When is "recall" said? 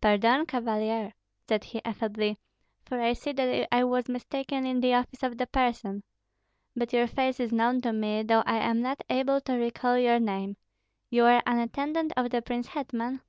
9.58-9.98